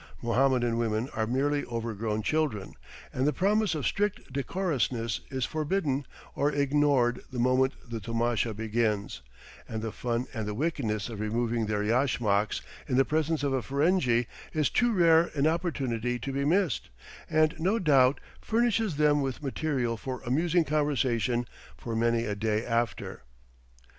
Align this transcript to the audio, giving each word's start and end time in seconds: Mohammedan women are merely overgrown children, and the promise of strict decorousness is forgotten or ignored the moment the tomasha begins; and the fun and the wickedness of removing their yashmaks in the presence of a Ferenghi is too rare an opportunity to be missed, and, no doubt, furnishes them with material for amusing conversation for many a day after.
Mohammedan 0.23 0.79
women 0.79 1.09
are 1.13 1.27
merely 1.27 1.63
overgrown 1.65 2.23
children, 2.23 2.73
and 3.13 3.27
the 3.27 3.31
promise 3.31 3.75
of 3.75 3.85
strict 3.85 4.33
decorousness 4.33 5.19
is 5.29 5.45
forgotten 5.45 6.07
or 6.33 6.51
ignored 6.51 7.21
the 7.31 7.37
moment 7.37 7.73
the 7.87 7.99
tomasha 7.99 8.51
begins; 8.55 9.21
and 9.69 9.83
the 9.83 9.91
fun 9.91 10.25
and 10.33 10.47
the 10.47 10.55
wickedness 10.55 11.07
of 11.07 11.19
removing 11.19 11.67
their 11.67 11.83
yashmaks 11.83 12.61
in 12.87 12.97
the 12.97 13.05
presence 13.05 13.43
of 13.43 13.53
a 13.53 13.61
Ferenghi 13.61 14.25
is 14.53 14.71
too 14.71 14.91
rare 14.91 15.29
an 15.35 15.45
opportunity 15.45 16.17
to 16.17 16.33
be 16.33 16.43
missed, 16.45 16.89
and, 17.29 17.53
no 17.59 17.77
doubt, 17.77 18.19
furnishes 18.41 18.95
them 18.95 19.21
with 19.21 19.43
material 19.43 19.97
for 19.97 20.21
amusing 20.23 20.63
conversation 20.63 21.45
for 21.77 21.95
many 21.95 22.25
a 22.25 22.33
day 22.35 22.65
after. 22.65 23.21